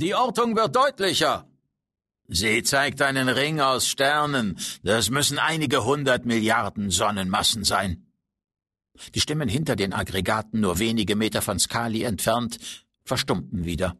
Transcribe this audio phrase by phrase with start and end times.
[0.00, 1.46] Die Ortung wird deutlicher.
[2.26, 4.58] Sie zeigt einen Ring aus Sternen.
[4.82, 8.06] Das müssen einige hundert Milliarden Sonnenmassen sein.
[9.14, 12.56] Die Stimmen hinter den Aggregaten nur wenige Meter von Skali entfernt
[13.04, 13.94] verstummten wieder.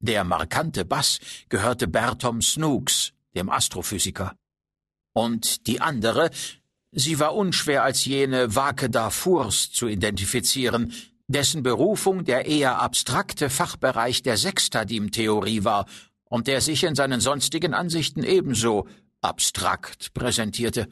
[0.00, 4.34] Der markante Bass gehörte Bertom Snooks, dem Astrophysiker.
[5.12, 6.30] Und die andere,
[6.90, 10.92] sie war unschwer als jene Wake Darfurs zu identifizieren,
[11.28, 15.86] dessen Berufung der eher abstrakte Fachbereich der Sextadim-Theorie war
[16.24, 18.86] und der sich in seinen sonstigen Ansichten ebenso
[19.20, 20.88] abstrakt präsentierte.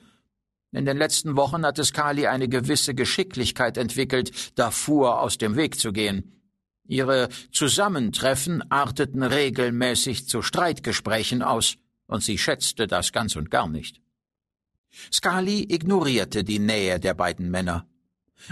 [0.72, 5.92] In den letzten Wochen hatte Skali eine gewisse Geschicklichkeit entwickelt, Darfur aus dem Weg zu
[5.92, 6.32] gehen.
[6.88, 14.00] Ihre Zusammentreffen arteten regelmäßig zu Streitgesprächen aus, und sie schätzte das ganz und gar nicht.
[15.12, 17.86] Skali ignorierte die Nähe der beiden Männer.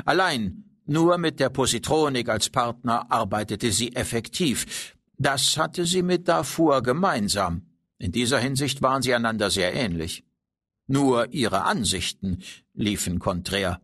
[0.04, 4.96] Allein nur mit der Positronik als Partner arbeitete sie effektiv.
[5.16, 7.62] Das hatte sie mit Darfur gemeinsam.
[7.98, 10.24] In dieser Hinsicht waren sie einander sehr ähnlich.
[10.88, 12.42] Nur ihre Ansichten
[12.74, 13.80] liefen konträr.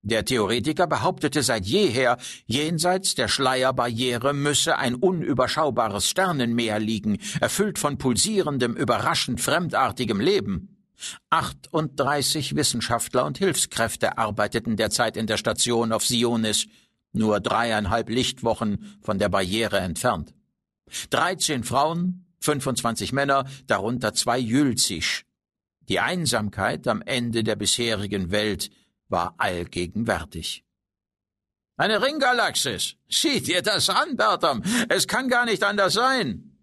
[0.00, 7.98] Der Theoretiker behauptete seit jeher, jenseits der Schleierbarriere müsse ein unüberschaubares Sternenmeer liegen, erfüllt von
[7.98, 10.77] pulsierendem, überraschend fremdartigem Leben.
[11.30, 16.66] 38 Wissenschaftler und Hilfskräfte arbeiteten derzeit in der Station auf Sionis,
[17.12, 20.34] nur dreieinhalb Lichtwochen von der Barriere entfernt.
[21.10, 25.24] 13 Frauen, 25 Männer, darunter zwei Jülzisch,
[25.88, 28.70] die Einsamkeit am Ende der bisherigen Welt
[29.08, 30.64] war allgegenwärtig.
[31.76, 32.96] Eine Ringgalaxis!
[33.08, 34.62] Sieh dir das an, Bertram!
[34.88, 36.58] Es kann gar nicht anders sein!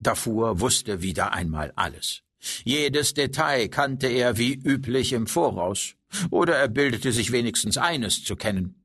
[0.00, 2.22] Darfur wusste wieder einmal alles.
[2.64, 5.94] Jedes Detail kannte er wie üblich im Voraus,
[6.30, 8.82] oder er bildete sich wenigstens eines zu kennen.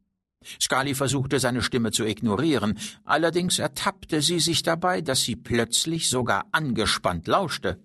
[0.61, 6.45] Skali versuchte seine Stimme zu ignorieren, allerdings ertappte sie sich dabei, dass sie plötzlich sogar
[6.51, 7.83] angespannt lauschte.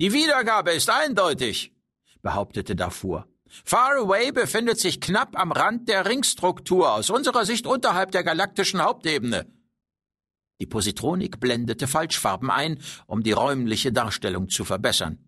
[0.00, 1.72] Die Wiedergabe ist eindeutig,
[2.22, 3.26] behauptete Darfur.
[3.64, 9.46] Faraway befindet sich knapp am Rand der Ringstruktur, aus unserer Sicht unterhalb der galaktischen Hauptebene.
[10.60, 15.18] Die Positronik blendete Falschfarben ein, um die räumliche Darstellung zu verbessern.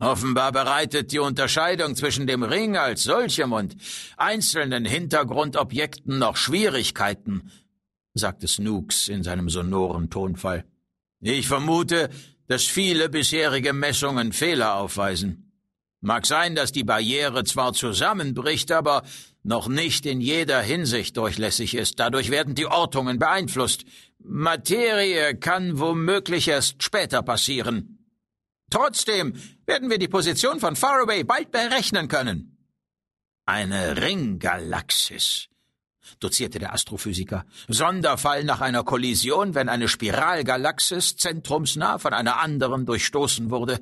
[0.00, 3.76] Offenbar bereitet die Unterscheidung zwischen dem Ring als solchem und
[4.16, 7.50] einzelnen Hintergrundobjekten noch Schwierigkeiten,
[8.14, 10.64] sagte Snooks in seinem sonoren Tonfall.
[11.20, 12.10] Ich vermute,
[12.46, 15.47] dass viele bisherige Messungen Fehler aufweisen.
[16.00, 19.02] Mag sein, dass die Barriere zwar zusammenbricht, aber
[19.42, 21.98] noch nicht in jeder Hinsicht durchlässig ist.
[21.98, 23.84] Dadurch werden die Ortungen beeinflusst.
[24.18, 27.98] Materie kann womöglich erst später passieren.
[28.70, 29.34] Trotzdem
[29.66, 32.58] werden wir die Position von Faraway bald berechnen können.
[33.46, 35.48] Eine Ringgalaxis
[36.20, 37.44] dozierte der Astrophysiker.
[37.68, 43.80] Sonderfall nach einer Kollision, wenn eine Spiralgalaxis zentrumsnah von einer anderen durchstoßen wurde.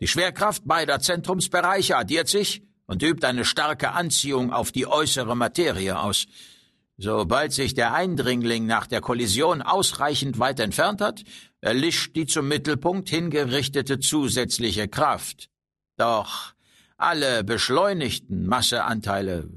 [0.00, 5.98] Die Schwerkraft beider Zentrumsbereiche addiert sich und übt eine starke Anziehung auf die äußere Materie
[5.98, 6.26] aus.
[6.98, 11.22] Sobald sich der Eindringling nach der Kollision ausreichend weit entfernt hat,
[11.60, 15.50] erlischt die zum Mittelpunkt hingerichtete zusätzliche Kraft.
[15.96, 16.54] Doch
[16.96, 19.48] alle beschleunigten Masseanteile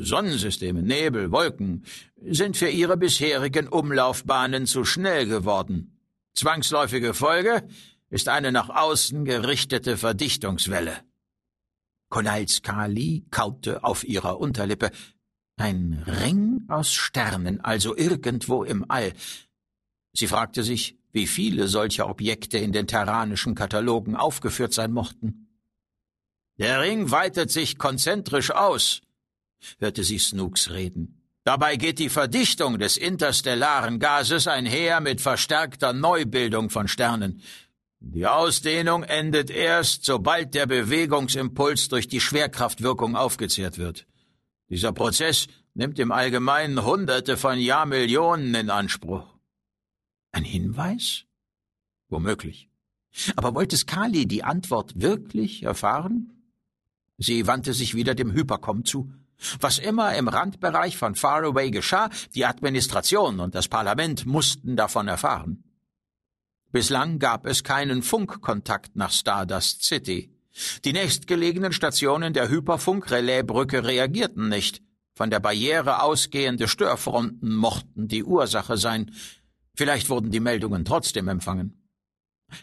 [0.00, 1.84] Sonnensysteme, Nebel, Wolken
[2.20, 5.98] sind für ihre bisherigen Umlaufbahnen zu schnell geworden.
[6.34, 7.62] Zwangsläufige Folge
[8.10, 10.98] ist eine nach außen gerichtete Verdichtungswelle.
[12.08, 14.90] Konalskali kaute auf ihrer Unterlippe.
[15.56, 19.12] Ein Ring aus Sternen, also irgendwo im All.
[20.12, 25.48] Sie fragte sich, wie viele solcher Objekte in den terranischen Katalogen aufgeführt sein mochten.
[26.58, 29.00] Der Ring weitet sich konzentrisch aus,
[29.78, 31.18] hörte sie Snooks reden.
[31.44, 37.42] Dabei geht die Verdichtung des interstellaren Gases einher mit verstärkter Neubildung von Sternen.
[38.00, 44.06] Die Ausdehnung endet erst, sobald der Bewegungsimpuls durch die Schwerkraftwirkung aufgezehrt wird.
[44.68, 49.26] Dieser Prozess nimmt im Allgemeinen Hunderte von Jahrmillionen in Anspruch.
[50.30, 51.24] Ein Hinweis?
[52.08, 52.68] Womöglich.
[53.36, 56.52] Aber wollte Skali die Antwort wirklich erfahren?
[57.16, 59.12] Sie wandte sich wieder dem Hyperkom zu.
[59.60, 65.64] Was immer im Randbereich von Faraway geschah, die Administration und das Parlament mussten davon erfahren.
[66.70, 70.30] Bislang gab es keinen Funkkontakt nach Stardust City.
[70.84, 74.82] Die nächstgelegenen Stationen der Hyperfunk-Relaisbrücke reagierten nicht.
[75.14, 79.12] Von der Barriere ausgehende Störfronten mochten die Ursache sein.
[79.74, 81.88] Vielleicht wurden die Meldungen trotzdem empfangen.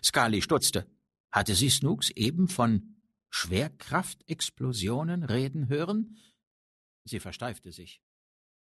[0.04, 0.86] Scully stutzte.
[1.32, 2.96] Hatte sie Snooks eben von
[3.30, 6.18] Schwerkraftexplosionen reden hören?
[7.06, 8.02] Sie versteifte sich.